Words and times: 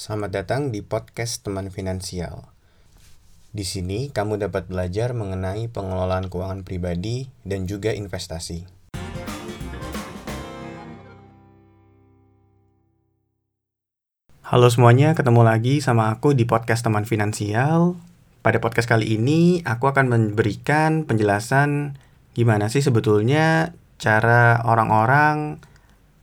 Selamat 0.00 0.32
datang 0.32 0.72
di 0.72 0.80
podcast 0.80 1.44
Teman 1.44 1.68
Finansial. 1.68 2.48
Di 3.52 3.68
sini 3.68 4.08
kamu 4.08 4.40
dapat 4.40 4.64
belajar 4.64 5.12
mengenai 5.12 5.68
pengelolaan 5.68 6.32
keuangan 6.32 6.64
pribadi 6.64 7.28
dan 7.44 7.68
juga 7.68 7.92
investasi. 7.92 8.64
Halo 14.40 14.72
semuanya, 14.72 15.12
ketemu 15.12 15.44
lagi 15.44 15.84
sama 15.84 16.08
aku 16.08 16.32
di 16.32 16.48
podcast 16.48 16.80
Teman 16.80 17.04
Finansial. 17.04 17.92
Pada 18.40 18.56
podcast 18.56 18.88
kali 18.88 19.20
ini, 19.20 19.60
aku 19.68 19.84
akan 19.84 20.08
memberikan 20.08 21.04
penjelasan 21.04 22.00
gimana 22.32 22.72
sih 22.72 22.80
sebetulnya 22.80 23.76
cara 24.00 24.64
orang-orang 24.64 25.60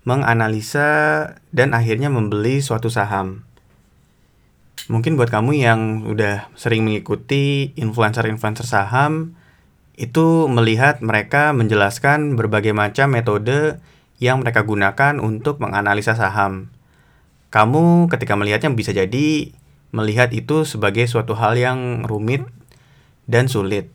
menganalisa 0.02 0.90
dan 1.54 1.78
akhirnya 1.78 2.10
membeli 2.10 2.58
suatu 2.66 2.90
saham 2.90 3.46
mungkin 4.88 5.20
buat 5.20 5.28
kamu 5.28 5.52
yang 5.60 5.82
udah 6.08 6.48
sering 6.56 6.88
mengikuti 6.88 7.76
influencer-influencer 7.76 8.64
saham 8.64 9.36
itu 10.00 10.48
melihat 10.48 11.04
mereka 11.04 11.52
menjelaskan 11.52 12.40
berbagai 12.40 12.72
macam 12.72 13.12
metode 13.12 13.82
yang 14.22 14.42
mereka 14.42 14.64
gunakan 14.64 15.20
untuk 15.20 15.60
menganalisa 15.60 16.14
saham. 16.14 16.72
Kamu 17.50 18.08
ketika 18.12 18.38
melihatnya 18.38 18.72
bisa 18.72 18.94
jadi 18.94 19.52
melihat 19.92 20.30
itu 20.32 20.64
sebagai 20.64 21.08
suatu 21.08 21.34
hal 21.34 21.58
yang 21.58 22.06
rumit 22.06 22.46
dan 23.26 23.50
sulit. 23.50 23.90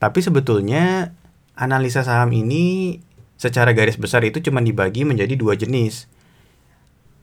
Tapi 0.00 0.20
sebetulnya 0.20 1.14
analisa 1.54 2.02
saham 2.02 2.32
ini 2.34 2.98
secara 3.38 3.74
garis 3.76 3.98
besar 3.98 4.22
itu 4.26 4.40
cuma 4.42 4.62
dibagi 4.62 5.04
menjadi 5.06 5.34
dua 5.36 5.58
jenis 5.58 6.06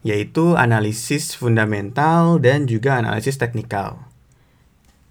yaitu 0.02 0.58
analisis 0.58 1.34
fundamental 1.38 2.42
dan 2.42 2.66
juga 2.66 2.98
analisis 2.98 3.38
teknikal. 3.38 4.02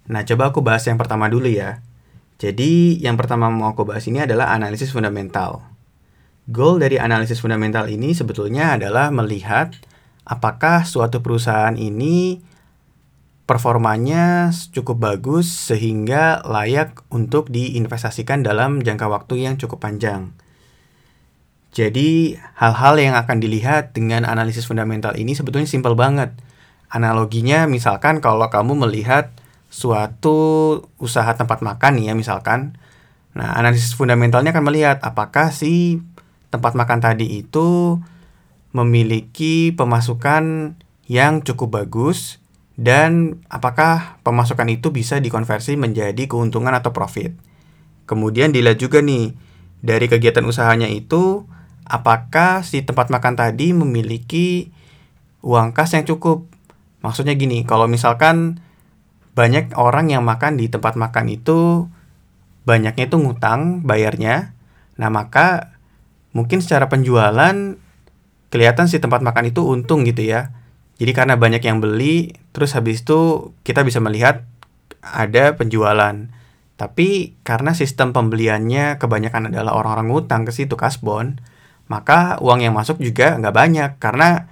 Nah, 0.08 0.24
coba 0.28 0.52
aku 0.52 0.60
bahas 0.60 0.84
yang 0.84 1.00
pertama 1.00 1.32
dulu 1.32 1.48
ya. 1.48 1.80
Jadi, 2.36 3.00
yang 3.00 3.16
pertama 3.16 3.48
mau 3.48 3.72
aku 3.72 3.88
bahas 3.88 4.04
ini 4.04 4.20
adalah 4.20 4.52
analisis 4.52 4.92
fundamental. 4.92 5.64
Goal 6.50 6.82
dari 6.82 6.98
analisis 6.98 7.40
fundamental 7.40 7.86
ini 7.88 8.12
sebetulnya 8.12 8.76
adalah 8.76 9.14
melihat 9.14 9.72
apakah 10.26 10.82
suatu 10.82 11.22
perusahaan 11.22 11.78
ini 11.78 12.42
performanya 13.46 14.50
cukup 14.74 14.98
bagus 14.98 15.46
sehingga 15.46 16.42
layak 16.42 17.06
untuk 17.14 17.46
diinvestasikan 17.50 18.42
dalam 18.42 18.82
jangka 18.82 19.06
waktu 19.06 19.46
yang 19.46 19.54
cukup 19.54 19.86
panjang. 19.86 20.34
Jadi 21.72 22.36
hal-hal 22.60 23.00
yang 23.00 23.16
akan 23.16 23.40
dilihat 23.40 23.96
dengan 23.96 24.28
analisis 24.28 24.68
fundamental 24.68 25.16
ini 25.16 25.32
sebetulnya 25.32 25.64
simpel 25.64 25.96
banget. 25.96 26.36
Analoginya 26.92 27.64
misalkan 27.64 28.20
kalau 28.20 28.44
kamu 28.52 28.76
melihat 28.76 29.32
suatu 29.72 30.36
usaha 31.00 31.32
tempat 31.32 31.64
makan 31.64 31.96
nih 31.96 32.12
ya 32.12 32.14
misalkan. 32.14 32.76
Nah, 33.32 33.56
analisis 33.56 33.96
fundamentalnya 33.96 34.52
akan 34.52 34.68
melihat 34.68 35.00
apakah 35.00 35.48
si 35.48 36.04
tempat 36.52 36.76
makan 36.76 37.00
tadi 37.00 37.40
itu 37.40 37.96
memiliki 38.76 39.72
pemasukan 39.72 40.76
yang 41.08 41.40
cukup 41.40 41.80
bagus 41.80 42.44
dan 42.76 43.40
apakah 43.48 44.20
pemasukan 44.20 44.68
itu 44.68 44.92
bisa 44.92 45.16
dikonversi 45.24 45.80
menjadi 45.80 46.28
keuntungan 46.28 46.76
atau 46.76 46.92
profit. 46.92 47.32
Kemudian 48.04 48.52
dilihat 48.52 48.76
juga 48.76 49.00
nih 49.00 49.32
dari 49.80 50.12
kegiatan 50.12 50.44
usahanya 50.44 50.92
itu 50.92 51.48
apakah 51.92 52.64
si 52.64 52.80
tempat 52.80 53.12
makan 53.12 53.36
tadi 53.36 53.76
memiliki 53.76 54.72
uang 55.44 55.76
kas 55.76 55.92
yang 55.92 56.08
cukup. 56.08 56.48
Maksudnya 57.04 57.36
gini, 57.36 57.68
kalau 57.68 57.84
misalkan 57.84 58.64
banyak 59.36 59.76
orang 59.76 60.08
yang 60.08 60.24
makan 60.24 60.56
di 60.56 60.72
tempat 60.72 60.96
makan 60.96 61.28
itu 61.28 61.92
banyaknya 62.64 63.12
itu 63.12 63.16
ngutang 63.20 63.84
bayarnya, 63.84 64.56
nah 64.96 65.12
maka 65.12 65.76
mungkin 66.32 66.64
secara 66.64 66.88
penjualan 66.88 67.76
kelihatan 68.48 68.86
si 68.88 68.96
tempat 68.96 69.20
makan 69.20 69.52
itu 69.52 69.60
untung 69.66 70.08
gitu 70.08 70.24
ya. 70.24 70.56
Jadi 70.96 71.12
karena 71.12 71.34
banyak 71.36 71.60
yang 71.60 71.82
beli, 71.82 72.38
terus 72.56 72.72
habis 72.72 73.02
itu 73.02 73.52
kita 73.66 73.82
bisa 73.84 73.98
melihat 73.98 74.46
ada 75.02 75.58
penjualan. 75.58 76.30
Tapi 76.78 77.36
karena 77.42 77.74
sistem 77.74 78.14
pembeliannya 78.14 78.96
kebanyakan 79.02 79.50
adalah 79.50 79.74
orang-orang 79.76 80.08
ngutang 80.08 80.46
ke 80.46 80.54
situ 80.54 80.78
kasbon, 80.78 81.42
maka 81.90 82.38
uang 82.38 82.62
yang 82.62 82.74
masuk 82.74 83.02
juga 83.02 83.38
nggak 83.38 83.54
banyak 83.54 83.90
karena 83.98 84.46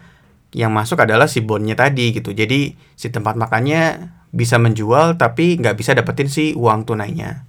yang 0.50 0.74
masuk 0.74 0.98
adalah 1.02 1.30
si 1.30 1.42
bondnya 1.42 1.78
tadi 1.78 2.10
gitu. 2.10 2.34
Jadi 2.34 2.74
si 2.98 3.08
tempat 3.08 3.38
makannya 3.38 4.10
bisa 4.30 4.58
menjual 4.58 5.18
tapi 5.18 5.58
nggak 5.58 5.78
bisa 5.78 5.94
dapetin 5.94 6.30
si 6.30 6.54
uang 6.54 6.86
tunainya. 6.86 7.46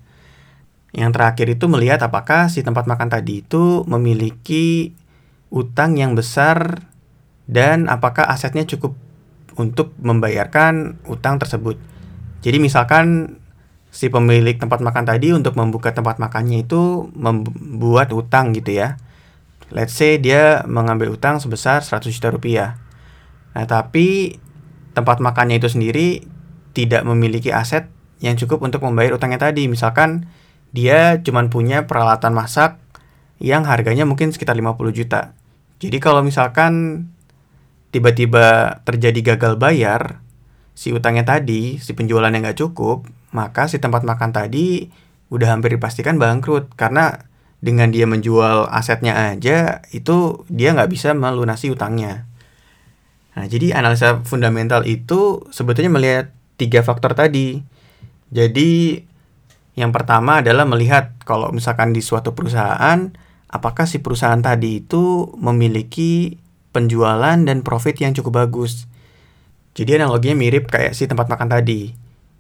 Yang 0.91 1.12
terakhir 1.18 1.47
itu 1.56 1.66
melihat 1.72 2.00
apakah 2.03 2.52
si 2.52 2.62
tempat 2.62 2.86
makan 2.86 3.09
tadi 3.09 3.41
itu 3.41 3.88
memiliki 3.88 4.94
utang 5.50 5.97
yang 5.97 6.14
besar 6.14 6.88
dan 7.47 7.88
apakah 7.88 8.28
asetnya 8.28 8.68
cukup 8.68 8.96
untuk 9.59 9.96
membayarkan 10.00 11.03
utang 11.08 11.40
tersebut. 11.40 11.80
Jadi 12.41 12.58
misalkan 12.58 13.38
si 13.91 14.08
pemilik 14.08 14.56
tempat 14.56 14.80
makan 14.80 15.03
tadi 15.03 15.36
untuk 15.36 15.59
membuka 15.59 15.91
tempat 15.91 16.16
makannya 16.18 16.64
itu 16.64 17.12
membuat 17.12 18.16
utang 18.16 18.56
gitu 18.56 18.72
ya 18.80 18.96
let's 19.72 19.96
say 19.96 20.20
dia 20.20 20.64
mengambil 20.68 21.16
utang 21.16 21.40
sebesar 21.40 21.84
100 21.84 22.12
juta 22.12 22.30
rupiah. 22.30 22.70
Nah, 23.56 23.68
tapi 23.68 24.40
tempat 24.92 25.24
makannya 25.24 25.59
itu 25.59 25.72
sendiri 25.72 26.24
tidak 26.72 27.04
memiliki 27.04 27.52
aset 27.52 27.88
yang 28.24 28.36
cukup 28.40 28.64
untuk 28.64 28.84
membayar 28.84 29.16
utangnya 29.16 29.40
tadi. 29.40 29.68
Misalkan 29.68 30.28
dia 30.72 31.20
cuma 31.24 31.44
punya 31.52 31.88
peralatan 31.88 32.32
masak 32.32 32.80
yang 33.42 33.66
harganya 33.68 34.08
mungkin 34.08 34.32
sekitar 34.32 34.56
50 34.56 34.78
juta. 34.94 35.36
Jadi 35.82 35.98
kalau 35.98 36.22
misalkan 36.22 37.08
tiba-tiba 37.90 38.80
terjadi 38.86 39.36
gagal 39.36 39.58
bayar, 39.58 40.22
si 40.78 40.94
utangnya 40.94 41.26
tadi, 41.26 41.82
si 41.82 41.92
penjualannya 41.98 42.40
nggak 42.40 42.59
cukup, 42.62 43.09
maka 43.34 43.68
si 43.68 43.82
tempat 43.82 44.06
makan 44.06 44.32
tadi 44.32 44.88
udah 45.32 45.58
hampir 45.58 45.76
dipastikan 45.76 46.20
bangkrut 46.20 46.76
karena 46.76 47.31
dengan 47.62 47.94
dia 47.94 48.10
menjual 48.10 48.66
asetnya 48.74 49.14
aja 49.32 49.86
itu 49.94 50.44
dia 50.50 50.74
nggak 50.74 50.90
bisa 50.90 51.14
melunasi 51.14 51.70
utangnya. 51.70 52.26
Nah, 53.38 53.46
jadi 53.48 53.78
analisa 53.78 54.26
fundamental 54.26 54.84
itu 54.84 55.46
sebetulnya 55.54 55.94
melihat 55.94 56.26
tiga 56.58 56.82
faktor 56.82 57.14
tadi. 57.14 57.62
Jadi 58.34 59.00
yang 59.78 59.94
pertama 59.96 60.44
adalah 60.44 60.68
melihat 60.68 61.16
kalau 61.24 61.54
misalkan 61.54 61.96
di 61.96 62.04
suatu 62.04 62.36
perusahaan 62.36 63.14
apakah 63.48 63.86
si 63.88 64.04
perusahaan 64.04 64.42
tadi 64.42 64.84
itu 64.84 65.32
memiliki 65.40 66.42
penjualan 66.76 67.38
dan 67.38 67.62
profit 67.62 67.96
yang 68.02 68.12
cukup 68.18 68.44
bagus. 68.44 68.90
Jadi 69.78 70.02
analoginya 70.02 70.36
mirip 70.36 70.68
kayak 70.68 70.98
si 70.98 71.08
tempat 71.08 71.32
makan 71.32 71.48
tadi. 71.48 71.94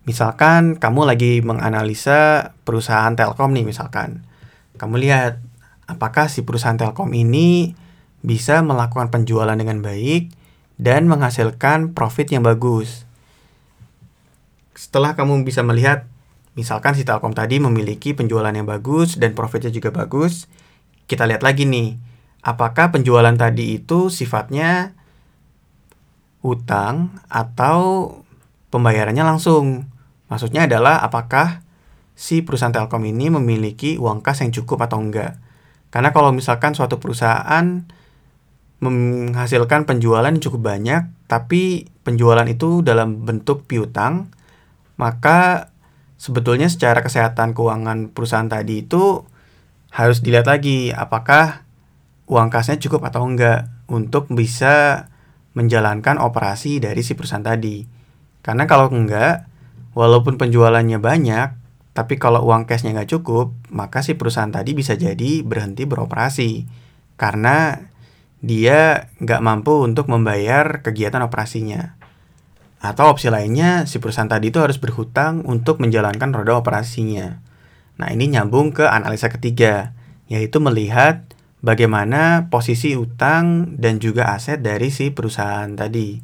Misalkan 0.03 0.81
kamu 0.81 1.07
lagi 1.07 1.39
menganalisa 1.45 2.51
perusahaan 2.65 3.13
Telkom 3.13 3.53
nih 3.53 3.69
misalkan 3.69 4.30
kamu 4.81 4.97
lihat 4.97 5.37
apakah 5.85 6.25
si 6.25 6.41
perusahaan 6.41 6.73
Telkom 6.73 7.13
ini 7.13 7.77
bisa 8.25 8.65
melakukan 8.65 9.13
penjualan 9.13 9.53
dengan 9.53 9.85
baik 9.85 10.33
dan 10.81 11.05
menghasilkan 11.05 11.93
profit 11.93 12.33
yang 12.33 12.41
bagus. 12.41 13.05
Setelah 14.73 15.13
kamu 15.13 15.45
bisa 15.45 15.61
melihat, 15.61 16.09
misalkan 16.57 16.97
si 16.97 17.05
Telkom 17.05 17.37
tadi 17.37 17.61
memiliki 17.61 18.17
penjualan 18.17 18.49
yang 18.49 18.65
bagus 18.65 19.21
dan 19.21 19.37
profitnya 19.37 19.69
juga 19.69 19.93
bagus, 19.93 20.49
kita 21.05 21.29
lihat 21.29 21.45
lagi 21.45 21.69
nih, 21.69 22.01
apakah 22.41 22.89
penjualan 22.89 23.37
tadi 23.37 23.77
itu 23.77 24.09
sifatnya 24.09 24.97
utang 26.41 27.21
atau 27.29 28.09
pembayarannya 28.73 29.21
langsung. 29.21 29.85
Maksudnya 30.25 30.65
adalah 30.65 31.05
apakah 31.05 31.61
si 32.21 32.45
perusahaan 32.45 32.69
Telkom 32.69 33.01
ini 33.09 33.33
memiliki 33.33 33.97
uang 33.97 34.21
kas 34.21 34.45
yang 34.45 34.53
cukup 34.53 34.85
atau 34.85 35.01
enggak. 35.01 35.41
Karena 35.89 36.13
kalau 36.13 36.29
misalkan 36.29 36.77
suatu 36.77 37.01
perusahaan 37.01 37.65
menghasilkan 38.77 39.89
penjualan 39.89 40.29
yang 40.29 40.37
cukup 40.37 40.61
banyak, 40.69 41.09
tapi 41.25 41.89
penjualan 42.05 42.45
itu 42.45 42.85
dalam 42.85 43.25
bentuk 43.25 43.65
piutang, 43.65 44.29
maka 45.01 45.73
sebetulnya 46.21 46.69
secara 46.69 47.01
kesehatan 47.01 47.57
keuangan 47.57 48.13
perusahaan 48.13 48.45
tadi 48.45 48.85
itu 48.85 49.25
harus 49.89 50.21
dilihat 50.21 50.45
lagi 50.45 50.93
apakah 50.93 51.65
uang 52.29 52.53
kasnya 52.53 52.77
cukup 52.77 53.09
atau 53.09 53.25
enggak 53.25 53.65
untuk 53.89 54.29
bisa 54.29 55.09
menjalankan 55.57 56.21
operasi 56.21 56.77
dari 56.77 57.01
si 57.01 57.17
perusahaan 57.17 57.43
tadi. 57.43 57.81
Karena 58.45 58.69
kalau 58.69 58.93
enggak, 58.93 59.49
walaupun 59.97 60.37
penjualannya 60.37 61.01
banyak, 61.01 61.60
tapi 61.91 62.15
kalau 62.15 62.47
uang 62.47 62.71
cashnya 62.71 62.95
nggak 62.95 63.11
cukup, 63.19 63.51
maka 63.67 63.99
si 63.99 64.15
perusahaan 64.15 64.51
tadi 64.51 64.71
bisa 64.71 64.95
jadi 64.95 65.43
berhenti 65.43 65.83
beroperasi 65.83 66.63
karena 67.19 67.83
dia 68.39 69.11
nggak 69.19 69.43
mampu 69.43 69.83
untuk 69.83 70.07
membayar 70.07 70.79
kegiatan 70.79 71.19
operasinya. 71.19 71.99
Atau 72.81 73.13
opsi 73.13 73.29
lainnya, 73.29 73.85
si 73.85 74.01
perusahaan 74.01 74.31
tadi 74.31 74.49
itu 74.49 74.57
harus 74.57 74.81
berhutang 74.81 75.45
untuk 75.45 75.77
menjalankan 75.83 76.33
roda 76.33 76.57
operasinya. 76.57 77.37
Nah, 78.01 78.09
ini 78.09 78.33
nyambung 78.33 78.73
ke 78.73 78.89
analisa 78.89 79.29
ketiga, 79.29 79.93
yaitu 80.25 80.57
melihat 80.57 81.21
bagaimana 81.61 82.49
posisi 82.49 82.97
utang 82.97 83.77
dan 83.77 84.01
juga 84.01 84.33
aset 84.33 84.65
dari 84.65 84.89
si 84.89 85.13
perusahaan 85.13 85.69
tadi. 85.77 86.17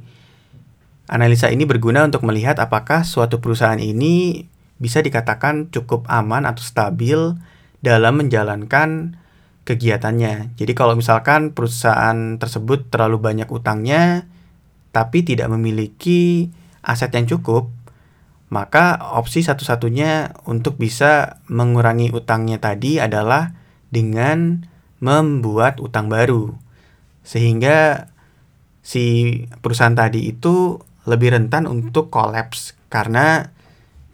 Analisa 1.08 1.54
ini 1.54 1.70
berguna 1.70 2.02
untuk 2.02 2.26
melihat 2.26 2.58
apakah 2.58 3.06
suatu 3.06 3.38
perusahaan 3.38 3.78
ini 3.78 4.50
bisa 4.78 5.02
dikatakan 5.02 5.74
cukup 5.74 6.06
aman 6.10 6.46
atau 6.46 6.62
stabil 6.62 7.18
dalam 7.82 8.22
menjalankan 8.22 9.18
kegiatannya. 9.68 10.56
Jadi 10.56 10.72
kalau 10.72 10.96
misalkan 10.96 11.52
perusahaan 11.52 12.40
tersebut 12.40 12.88
terlalu 12.88 13.20
banyak 13.20 13.50
utangnya, 13.52 14.26
tapi 14.96 15.28
tidak 15.28 15.52
memiliki 15.52 16.50
aset 16.82 17.12
yang 17.12 17.28
cukup, 17.28 17.68
maka 18.48 18.96
opsi 19.20 19.44
satu-satunya 19.44 20.40
untuk 20.48 20.80
bisa 20.80 21.44
mengurangi 21.52 22.16
utangnya 22.16 22.64
tadi 22.64 22.96
adalah 22.98 23.52
dengan 23.92 24.64
membuat 25.04 25.84
utang 25.84 26.08
baru. 26.08 26.56
Sehingga 27.28 28.08
si 28.80 29.36
perusahaan 29.60 29.92
tadi 29.92 30.32
itu 30.32 30.80
lebih 31.04 31.36
rentan 31.36 31.68
untuk 31.68 32.08
kolaps 32.08 32.80
karena 32.88 33.52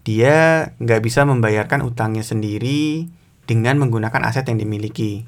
dia 0.03 0.71
nggak 0.83 1.01
bisa 1.03 1.23
membayarkan 1.23 1.83
utangnya 1.83 2.23
sendiri 2.23 3.07
dengan 3.47 3.79
menggunakan 3.79 4.23
aset 4.23 4.47
yang 4.47 4.59
dimiliki. 4.59 5.27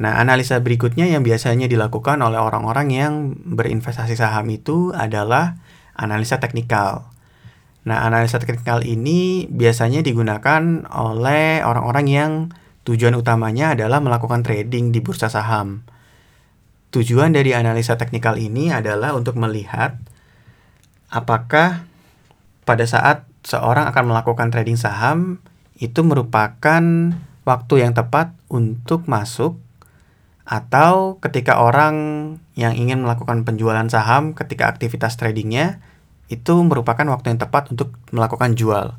Nah, 0.00 0.16
analisa 0.16 0.56
berikutnya 0.64 1.04
yang 1.04 1.20
biasanya 1.20 1.68
dilakukan 1.68 2.24
oleh 2.24 2.40
orang-orang 2.40 2.88
yang 2.88 3.12
berinvestasi 3.36 4.16
saham 4.16 4.48
itu 4.48 4.96
adalah 4.96 5.60
analisa 5.92 6.40
teknikal. 6.40 7.12
Nah, 7.84 8.08
analisa 8.08 8.40
teknikal 8.40 8.80
ini 8.80 9.44
biasanya 9.52 10.00
digunakan 10.00 10.88
oleh 10.88 11.60
orang-orang 11.60 12.06
yang 12.08 12.32
tujuan 12.88 13.12
utamanya 13.12 13.76
adalah 13.76 14.00
melakukan 14.00 14.40
trading 14.40 14.88
di 14.88 15.04
bursa 15.04 15.28
saham. 15.28 15.84
Tujuan 16.96 17.36
dari 17.36 17.52
analisa 17.52 18.00
teknikal 18.00 18.40
ini 18.40 18.72
adalah 18.72 19.12
untuk 19.12 19.36
melihat 19.36 20.00
apakah 21.12 21.89
pada 22.70 22.86
saat 22.86 23.26
seorang 23.42 23.90
akan 23.90 24.14
melakukan 24.14 24.54
trading 24.54 24.78
saham 24.78 25.42
itu 25.82 26.06
merupakan 26.06 26.78
waktu 27.42 27.74
yang 27.82 27.98
tepat 27.98 28.30
untuk 28.46 29.10
masuk 29.10 29.58
atau 30.46 31.18
ketika 31.18 31.58
orang 31.58 31.94
yang 32.54 32.78
ingin 32.78 33.02
melakukan 33.02 33.42
penjualan 33.42 33.90
saham 33.90 34.38
ketika 34.38 34.70
aktivitas 34.70 35.18
tradingnya 35.18 35.82
itu 36.30 36.54
merupakan 36.62 37.02
waktu 37.10 37.34
yang 37.34 37.42
tepat 37.42 37.74
untuk 37.74 37.90
melakukan 38.14 38.54
jual. 38.54 38.94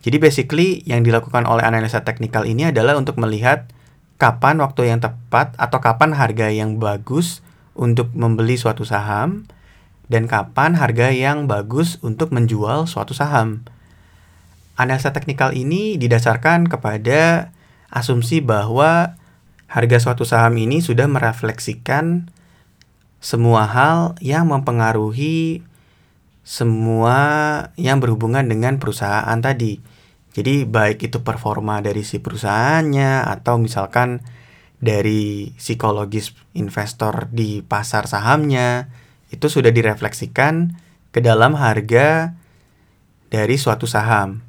Jadi 0.00 0.16
basically 0.16 0.80
yang 0.88 1.04
dilakukan 1.04 1.44
oleh 1.44 1.60
analisa 1.60 2.08
teknikal 2.08 2.48
ini 2.48 2.72
adalah 2.72 2.96
untuk 2.96 3.20
melihat 3.20 3.68
kapan 4.16 4.64
waktu 4.64 4.88
yang 4.88 5.04
tepat 5.04 5.52
atau 5.60 5.76
kapan 5.76 6.16
harga 6.16 6.48
yang 6.48 6.80
bagus 6.80 7.44
untuk 7.76 8.16
membeli 8.16 8.56
suatu 8.56 8.88
saham 8.88 9.44
dan 10.08 10.28
kapan 10.28 10.76
harga 10.76 11.10
yang 11.10 11.48
bagus 11.48 11.96
untuk 12.04 12.30
menjual 12.30 12.84
suatu 12.84 13.16
saham. 13.16 13.64
Analisa 14.74 15.14
teknikal 15.14 15.54
ini 15.54 15.94
didasarkan 15.96 16.66
kepada 16.66 17.54
asumsi 17.88 18.42
bahwa 18.42 19.14
harga 19.70 19.98
suatu 20.02 20.26
saham 20.26 20.58
ini 20.58 20.82
sudah 20.82 21.06
merefleksikan 21.06 22.28
semua 23.22 23.64
hal 23.70 24.18
yang 24.20 24.50
mempengaruhi 24.50 25.64
semua 26.44 27.16
yang 27.80 28.04
berhubungan 28.04 28.44
dengan 28.44 28.76
perusahaan 28.76 29.40
tadi. 29.40 29.80
Jadi 30.34 30.66
baik 30.66 31.08
itu 31.08 31.22
performa 31.24 31.80
dari 31.80 32.04
si 32.04 32.20
perusahaannya 32.20 33.24
atau 33.24 33.56
misalkan 33.56 34.20
dari 34.82 35.54
psikologis 35.56 36.36
investor 36.52 37.30
di 37.32 37.64
pasar 37.64 38.10
sahamnya 38.10 38.90
itu 39.34 39.50
sudah 39.50 39.74
direfleksikan 39.74 40.78
ke 41.10 41.18
dalam 41.18 41.58
harga 41.58 42.38
dari 43.34 43.58
suatu 43.58 43.90
saham. 43.90 44.46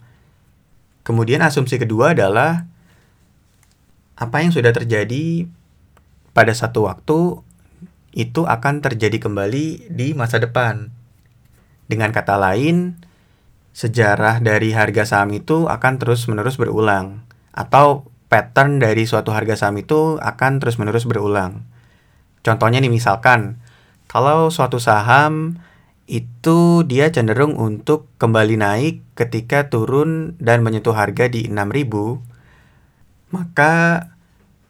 Kemudian 1.02 1.42
asumsi 1.42 1.82
kedua 1.82 2.14
adalah 2.14 2.70
apa 4.16 4.38
yang 4.46 4.54
sudah 4.54 4.72
terjadi 4.74 5.50
pada 6.32 6.54
satu 6.54 6.86
waktu 6.86 7.42
itu 8.16 8.48
akan 8.48 8.80
terjadi 8.80 9.20
kembali 9.20 9.92
di 9.92 10.14
masa 10.14 10.38
depan. 10.38 10.94
Dengan 11.86 12.10
kata 12.16 12.40
lain, 12.40 12.98
sejarah 13.76 14.40
dari 14.40 14.72
harga 14.72 15.04
saham 15.04 15.36
itu 15.36 15.68
akan 15.68 16.00
terus-menerus 16.00 16.56
berulang 16.56 17.28
atau 17.52 18.08
pattern 18.32 18.80
dari 18.80 19.04
suatu 19.06 19.36
harga 19.36 19.68
saham 19.68 19.78
itu 19.84 20.18
akan 20.18 20.64
terus-menerus 20.64 21.06
berulang. 21.06 21.68
Contohnya 22.42 22.80
nih 22.80 22.90
misalkan 22.90 23.60
kalau 24.16 24.48
suatu 24.48 24.80
saham 24.80 25.60
itu 26.08 26.88
dia 26.88 27.12
cenderung 27.12 27.60
untuk 27.60 28.08
kembali 28.16 28.56
naik 28.56 29.04
ketika 29.12 29.68
turun 29.68 30.40
dan 30.40 30.64
menyentuh 30.64 30.96
harga 30.96 31.28
di 31.28 31.52
6000 31.52 32.24
maka 33.36 34.08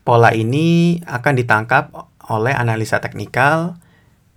pola 0.02 0.34
ini 0.34 0.98
akan 1.06 1.34
ditangkap 1.38 1.94
oleh 2.26 2.58
analisa 2.58 2.98
teknikal 3.06 3.78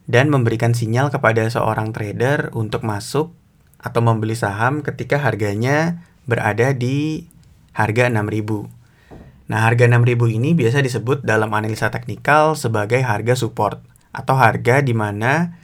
dan 0.04 0.28
memberikan 0.28 0.76
sinyal 0.76 1.08
kepada 1.08 1.48
seorang 1.48 1.96
trader 1.96 2.52
untuk 2.52 2.84
masuk 2.84 3.32
atau 3.80 4.04
membeli 4.04 4.36
saham 4.36 4.84
ketika 4.84 5.16
harganya 5.24 6.04
berada 6.28 6.76
di 6.76 7.24
harga 7.72 8.12
6000. 8.12 8.68
Nah, 9.48 9.64
harga 9.64 9.88
6000 9.88 10.36
ini 10.36 10.52
biasa 10.52 10.84
disebut 10.84 11.24
dalam 11.24 11.48
analisa 11.56 11.88
teknikal 11.88 12.52
sebagai 12.60 13.00
harga 13.00 13.32
support 13.32 13.80
atau 14.12 14.34
harga 14.36 14.80
di 14.80 14.96
mana 14.96 15.56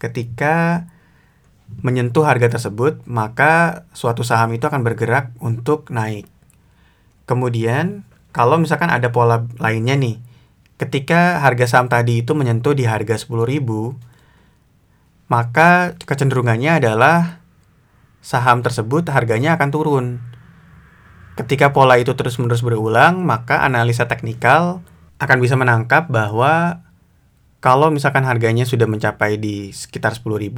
ketika 0.00 0.88
menyentuh 1.78 2.26
harga 2.26 2.58
tersebut, 2.58 3.06
maka 3.06 3.86
suatu 3.94 4.26
saham 4.26 4.50
itu 4.56 4.66
akan 4.66 4.82
bergerak 4.82 5.30
untuk 5.38 5.86
naik. 5.94 6.26
Kemudian, 7.30 8.02
kalau 8.34 8.58
misalkan 8.58 8.90
ada 8.90 9.14
pola 9.14 9.46
lainnya 9.62 9.94
nih, 9.94 10.18
ketika 10.82 11.38
harga 11.38 11.70
saham 11.70 11.86
tadi 11.86 12.26
itu 12.26 12.34
menyentuh 12.34 12.74
di 12.74 12.90
harga 12.90 13.14
10.000, 13.14 13.94
maka 15.30 15.94
kecenderungannya 16.02 16.82
adalah 16.82 17.38
saham 18.18 18.66
tersebut 18.66 19.06
harganya 19.14 19.54
akan 19.54 19.70
turun. 19.70 20.06
Ketika 21.38 21.70
pola 21.70 21.96
itu 21.96 22.12
terus-menerus 22.18 22.66
berulang, 22.66 23.22
maka 23.22 23.62
analisa 23.62 24.10
teknikal 24.10 24.82
akan 25.22 25.38
bisa 25.38 25.54
menangkap 25.54 26.10
bahwa 26.10 26.82
kalau 27.60 27.92
misalkan 27.92 28.24
harganya 28.24 28.64
sudah 28.64 28.88
mencapai 28.88 29.36
di 29.36 29.72
sekitar 29.76 30.16
10.000, 30.16 30.48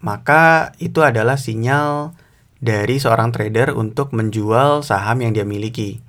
maka 0.00 0.72
itu 0.80 1.04
adalah 1.04 1.36
sinyal 1.36 2.16
dari 2.58 2.96
seorang 2.98 3.30
trader 3.30 3.76
untuk 3.76 4.16
menjual 4.16 4.80
saham 4.80 5.20
yang 5.20 5.36
dia 5.36 5.44
miliki. 5.44 6.00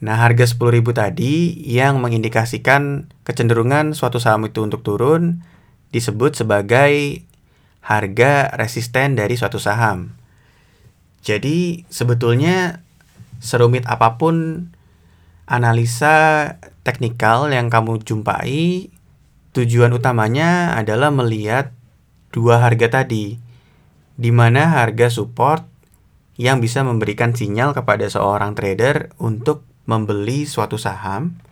Nah, 0.00 0.16
harga 0.16 0.48
10.000 0.48 0.80
tadi 0.94 1.60
yang 1.66 2.00
mengindikasikan 2.00 3.10
kecenderungan 3.26 3.92
suatu 3.92 4.16
saham 4.16 4.48
itu 4.48 4.64
untuk 4.64 4.80
turun 4.80 5.44
disebut 5.92 6.38
sebagai 6.38 7.22
harga 7.84 8.48
resisten 8.56 9.18
dari 9.18 9.36
suatu 9.36 9.60
saham. 9.60 10.14
Jadi, 11.20 11.84
sebetulnya 11.92 12.80
serumit 13.42 13.84
apa 13.90 14.16
pun 14.16 14.68
analisa 15.50 16.56
teknikal 16.86 17.50
yang 17.50 17.66
kamu 17.68 17.98
jumpai, 18.06 18.88
tujuan 19.58 19.90
utamanya 19.90 20.78
adalah 20.78 21.10
melihat 21.10 21.74
dua 22.30 22.62
harga 22.62 23.02
tadi, 23.02 23.34
di 24.14 24.30
mana 24.30 24.78
harga 24.78 25.10
support 25.10 25.66
yang 26.38 26.62
bisa 26.62 26.86
memberikan 26.86 27.34
sinyal 27.34 27.74
kepada 27.74 28.06
seorang 28.06 28.54
trader 28.54 29.10
untuk 29.18 29.66
membeli 29.90 30.46
suatu 30.46 30.78
saham 30.78 31.42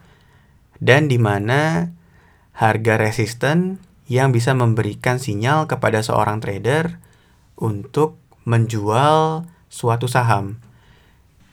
dan 0.78 1.10
di 1.10 1.18
mana 1.18 1.90
harga 2.54 2.94
resisten 2.94 3.82
yang 4.06 4.30
bisa 4.30 4.54
memberikan 4.54 5.18
sinyal 5.18 5.66
kepada 5.66 5.98
seorang 6.06 6.38
trader 6.38 7.02
untuk 7.58 8.22
menjual 8.46 9.50
suatu 9.66 10.06
saham. 10.06 10.62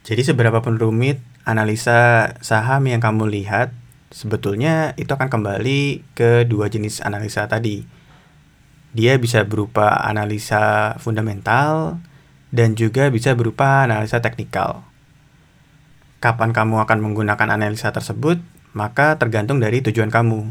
Jadi 0.06 0.22
seberapa 0.22 0.62
pun 0.62 0.78
rumit 0.78 1.18
analisa 1.42 2.30
saham 2.40 2.86
yang 2.86 3.02
kamu 3.02 3.26
lihat, 3.26 3.74
sebetulnya 4.14 4.94
itu 4.94 5.10
akan 5.10 5.26
kembali 5.26 6.06
ke 6.14 6.46
dua 6.46 6.70
jenis 6.70 7.02
analisa 7.02 7.50
tadi. 7.50 7.82
Dia 8.94 9.18
bisa 9.18 9.42
berupa 9.42 10.06
analisa 10.06 10.94
fundamental 11.02 11.98
dan 12.54 12.78
juga 12.78 13.10
bisa 13.10 13.34
berupa 13.34 13.82
analisa 13.82 14.22
teknikal 14.22 14.86
kapan 16.24 16.56
kamu 16.56 16.80
akan 16.88 16.98
menggunakan 17.04 17.52
analisa 17.52 17.92
tersebut, 17.92 18.40
maka 18.72 19.20
tergantung 19.20 19.60
dari 19.60 19.84
tujuan 19.84 20.08
kamu. 20.08 20.48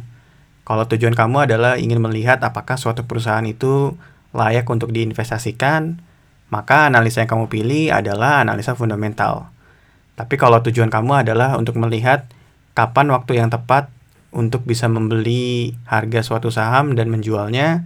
Kalau 0.70 0.86
tujuan 0.86 1.18
kamu 1.18 1.50
adalah 1.50 1.82
ingin 1.82 1.98
melihat 1.98 2.46
apakah 2.46 2.78
suatu 2.78 3.10
perusahaan 3.10 3.42
itu 3.42 3.98
layak 4.38 4.70
untuk 4.70 4.94
diinvestasikan, 4.94 5.98
maka 6.54 6.86
analisa 6.86 7.26
yang 7.26 7.32
kamu 7.34 7.50
pilih 7.50 7.90
adalah 7.90 8.46
analisa 8.46 8.78
fundamental. 8.78 9.50
Tapi 10.14 10.38
kalau 10.38 10.62
tujuan 10.62 10.94
kamu 10.94 11.26
adalah 11.26 11.58
untuk 11.58 11.74
melihat 11.82 12.30
kapan 12.74 13.14
waktu 13.14 13.42
yang 13.42 13.50
tepat 13.54 13.90
untuk 14.34 14.66
bisa 14.66 14.90
membeli 14.90 15.78
harga 15.86 16.26
suatu 16.26 16.50
saham 16.50 16.98
dan 16.98 17.14
menjualnya, 17.14 17.86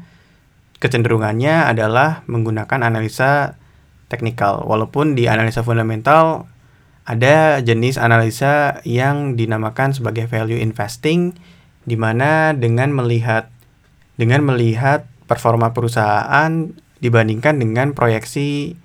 kecenderungannya 0.80 1.68
adalah 1.68 2.24
menggunakan 2.26 2.88
analisa 2.88 3.60
teknikal. 4.08 4.64
Walaupun 4.64 5.14
di 5.20 5.28
analisa 5.28 5.62
fundamental 5.62 6.48
ada 7.08 7.60
jenis 7.64 8.00
analisa 8.00 8.84
yang 8.84 9.36
dinamakan 9.36 9.96
sebagai 9.96 10.28
value 10.28 10.60
investing 10.60 11.36
di 11.88 11.96
mana 11.96 12.52
dengan 12.52 12.92
melihat 12.92 13.48
dengan 14.20 14.44
melihat 14.44 15.08
performa 15.28 15.72
perusahaan 15.72 16.52
dibandingkan 17.00 17.60
dengan 17.60 17.96
proyeksi 17.96 18.76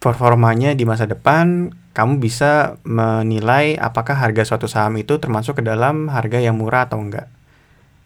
performanya 0.00 0.72
di 0.72 0.88
masa 0.88 1.04
depan, 1.04 1.76
kamu 1.90 2.22
bisa 2.22 2.78
menilai 2.86 3.74
apakah 3.74 4.14
harga 4.14 4.46
suatu 4.46 4.70
saham 4.70 4.94
itu 4.98 5.18
termasuk 5.18 5.58
ke 5.58 5.62
dalam 5.66 6.06
harga 6.06 6.38
yang 6.38 6.54
murah 6.54 6.86
atau 6.86 7.02
enggak. 7.02 7.26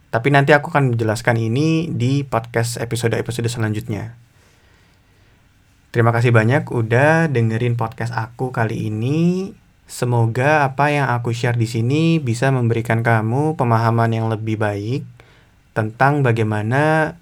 Tapi 0.09 0.31
nanti 0.31 0.55
aku 0.55 0.71
akan 0.71 0.95
menjelaskan 0.95 1.37
ini 1.37 1.91
di 1.91 2.23
podcast 2.23 2.79
episode-episode 2.79 3.51
selanjutnya. 3.51 4.15
Terima 5.91 6.15
kasih 6.15 6.31
banyak 6.31 6.71
udah 6.71 7.31
dengerin 7.31 7.75
podcast 7.75 8.15
aku 8.15 8.55
kali 8.55 8.91
ini. 8.91 9.53
Semoga 9.85 10.65
apa 10.65 10.89
yang 10.89 11.11
aku 11.13 11.37
share 11.37 11.59
di 11.59 11.69
sini 11.69 12.23
bisa 12.23 12.49
memberikan 12.49 13.05
kamu 13.05 13.59
pemahaman 13.59 14.11
yang 14.17 14.27
lebih 14.33 14.57
baik 14.57 15.05
tentang 15.75 16.23
bagaimana 16.23 17.15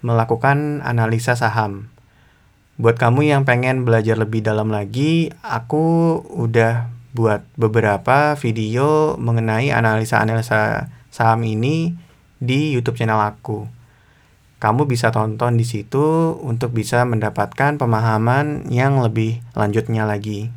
melakukan 0.00 0.80
analisa 0.86 1.34
saham. 1.34 1.90
Buat 2.76 3.00
kamu 3.00 3.24
yang 3.24 3.42
pengen 3.48 3.88
belajar 3.88 4.20
lebih 4.20 4.44
dalam 4.44 4.68
lagi, 4.68 5.32
aku 5.40 6.20
udah 6.28 6.92
buat 7.16 7.44
beberapa 7.56 8.36
video 8.36 9.16
mengenai 9.16 9.72
analisa-analisa 9.72 10.92
saham 11.08 11.40
ini 11.48 11.96
di 12.36 12.76
YouTube 12.76 13.00
channel 13.00 13.24
aku 13.24 13.76
kamu 14.56 14.88
bisa 14.88 15.12
tonton 15.12 15.60
di 15.60 15.68
situ 15.68 16.32
untuk 16.40 16.72
bisa 16.72 17.04
mendapatkan 17.04 17.76
pemahaman 17.76 18.72
yang 18.72 19.04
lebih 19.04 19.44
lanjutnya 19.52 20.08
lagi. 20.08 20.48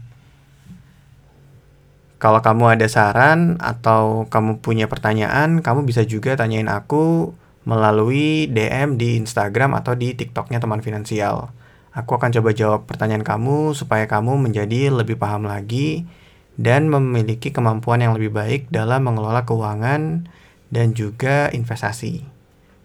Kalau 2.20 2.40
kamu 2.44 2.80
ada 2.80 2.88
saran 2.88 3.60
atau 3.60 4.28
kamu 4.28 4.60
punya 4.64 4.88
pertanyaan, 4.88 5.64
kamu 5.64 5.88
bisa 5.88 6.04
juga 6.04 6.36
tanyain 6.36 6.68
aku 6.68 7.32
melalui 7.68 8.48
DM 8.48 8.96
di 8.96 9.20
Instagram 9.20 9.76
atau 9.76 9.96
di 9.96 10.16
TikToknya 10.16 10.60
teman 10.64 10.84
finansial. 10.84 11.52
Aku 12.00 12.16
akan 12.16 12.32
coba 12.32 12.56
jawab 12.56 12.88
pertanyaan 12.88 13.28
kamu 13.28 13.76
supaya 13.76 14.08
kamu 14.08 14.40
menjadi 14.40 14.88
lebih 14.88 15.20
paham 15.20 15.44
lagi 15.44 16.08
dan 16.56 16.88
memiliki 16.88 17.52
kemampuan 17.52 18.00
yang 18.00 18.16
lebih 18.16 18.32
baik 18.32 18.72
dalam 18.72 19.04
mengelola 19.04 19.44
keuangan 19.44 20.32
dan 20.72 20.88
juga 20.96 21.52
investasi. 21.52 22.24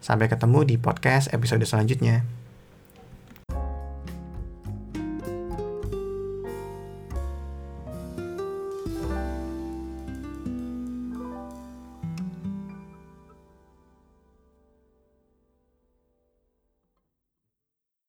Sampai 0.02 0.26
ketemu 0.26 0.66
di 0.66 0.74
podcast 0.82 1.30
episode 1.30 1.62
selanjutnya. 1.62 2.26